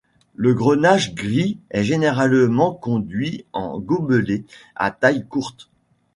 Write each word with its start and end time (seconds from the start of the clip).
Le 0.33 0.55
grenache 0.55 1.13
gris 1.13 1.59
est 1.69 1.83
généralement 1.83 2.73
conduit 2.73 3.45
en 3.53 3.77
gobelet 3.79 4.45
à 4.75 4.89
taille 4.89 5.27
courte. 5.27 5.69